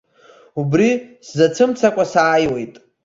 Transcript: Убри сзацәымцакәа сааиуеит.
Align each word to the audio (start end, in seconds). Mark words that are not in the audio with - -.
Убри 0.61 0.89
сзацәымцакәа 1.27 2.03
сааиуеит. 2.11 2.73